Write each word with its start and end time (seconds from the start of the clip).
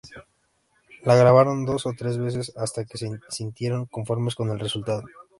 La 1.03 1.13
grabaron 1.15 1.63
dos 1.63 1.85
o 1.85 1.93
tres 1.95 2.17
veces 2.17 2.53
hasta 2.57 2.85
que 2.85 2.97
se 2.97 3.19
sintieron 3.29 3.85
conformes 3.85 4.33
con 4.33 4.49
el 4.49 4.57
resultado. 4.59 5.03